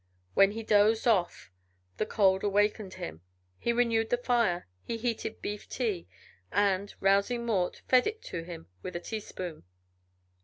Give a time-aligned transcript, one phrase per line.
[0.33, 1.51] When he dozed off
[1.91, 3.21] and the cold awakened him,
[3.59, 6.07] he renewed the fire; he heated beef tea,
[6.51, 9.63] and, rousing Mort, fed it to him with a teaspoon.